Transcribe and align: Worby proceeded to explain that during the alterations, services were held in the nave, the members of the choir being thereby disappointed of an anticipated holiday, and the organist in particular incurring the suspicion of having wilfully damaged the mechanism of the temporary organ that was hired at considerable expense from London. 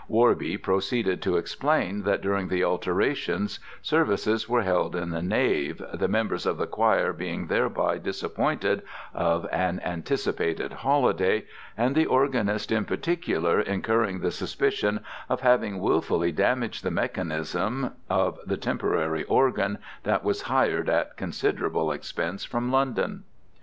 Worby 0.09 0.57
proceeded 0.59 1.21
to 1.21 1.37
explain 1.37 2.01
that 2.01 2.21
during 2.21 2.47
the 2.47 2.63
alterations, 2.63 3.59
services 3.83 4.49
were 4.49 4.63
held 4.63 4.95
in 4.95 5.11
the 5.11 5.21
nave, 5.21 5.79
the 5.93 6.07
members 6.07 6.47
of 6.47 6.57
the 6.57 6.65
choir 6.65 7.13
being 7.13 7.45
thereby 7.45 7.99
disappointed 7.99 8.81
of 9.13 9.47
an 9.51 9.79
anticipated 9.81 10.73
holiday, 10.73 11.45
and 11.77 11.93
the 11.93 12.07
organist 12.07 12.71
in 12.71 12.83
particular 12.83 13.59
incurring 13.61 14.21
the 14.21 14.31
suspicion 14.31 15.01
of 15.29 15.41
having 15.41 15.79
wilfully 15.79 16.31
damaged 16.31 16.83
the 16.83 16.89
mechanism 16.89 17.91
of 18.09 18.39
the 18.43 18.57
temporary 18.57 19.23
organ 19.25 19.77
that 20.01 20.23
was 20.23 20.41
hired 20.41 20.89
at 20.89 21.15
considerable 21.15 21.91
expense 21.91 22.43
from 22.43 22.71
London. 22.71 23.23